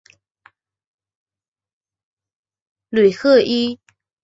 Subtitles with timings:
[2.89, 3.79] 吕赫伊。